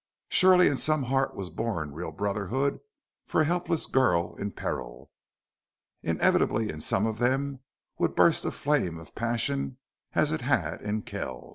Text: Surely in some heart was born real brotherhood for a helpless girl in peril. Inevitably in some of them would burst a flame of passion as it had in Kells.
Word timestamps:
Surely 0.29 0.67
in 0.67 0.77
some 0.77 1.03
heart 1.03 1.35
was 1.35 1.51
born 1.51 1.93
real 1.93 2.11
brotherhood 2.11 2.79
for 3.27 3.41
a 3.41 3.45
helpless 3.45 3.85
girl 3.85 4.35
in 4.37 4.51
peril. 4.51 5.11
Inevitably 6.01 6.71
in 6.71 6.81
some 6.81 7.05
of 7.05 7.19
them 7.19 7.59
would 7.99 8.15
burst 8.15 8.43
a 8.43 8.49
flame 8.49 8.97
of 8.97 9.13
passion 9.13 9.77
as 10.13 10.31
it 10.31 10.41
had 10.41 10.81
in 10.81 11.03
Kells. 11.03 11.49